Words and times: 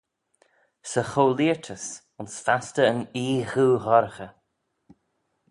Sy 0.89 1.01
cho-leayrtys, 1.11 1.85
ayns 2.19 2.35
fastyr 2.45 2.85
yn 2.93 3.01
oie 3.23 3.47
ghoo 3.51 3.73
ghorraghey. 3.85 4.33